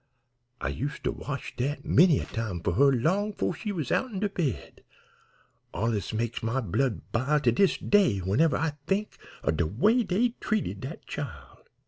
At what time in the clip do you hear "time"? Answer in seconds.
2.25-2.61